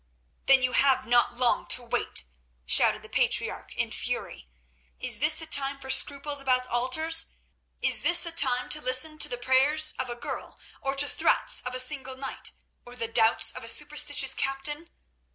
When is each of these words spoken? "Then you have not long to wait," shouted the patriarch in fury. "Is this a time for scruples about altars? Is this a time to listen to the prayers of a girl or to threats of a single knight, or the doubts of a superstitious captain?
"Then 0.47 0.63
you 0.63 0.71
have 0.71 1.05
not 1.05 1.35
long 1.35 1.67
to 1.67 1.83
wait," 1.83 2.23
shouted 2.65 3.03
the 3.03 3.07
patriarch 3.07 3.75
in 3.75 3.91
fury. 3.91 4.47
"Is 4.99 5.19
this 5.19 5.39
a 5.43 5.45
time 5.45 5.77
for 5.77 5.91
scruples 5.91 6.41
about 6.41 6.65
altars? 6.65 7.27
Is 7.83 8.01
this 8.01 8.25
a 8.25 8.31
time 8.31 8.67
to 8.69 8.81
listen 8.81 9.19
to 9.19 9.29
the 9.29 9.37
prayers 9.37 9.93
of 9.99 10.09
a 10.09 10.15
girl 10.15 10.57
or 10.81 10.95
to 10.95 11.07
threats 11.07 11.61
of 11.67 11.75
a 11.75 11.79
single 11.79 12.17
knight, 12.17 12.51
or 12.83 12.95
the 12.95 13.07
doubts 13.07 13.51
of 13.51 13.63
a 13.63 13.67
superstitious 13.69 14.33
captain? 14.33 14.89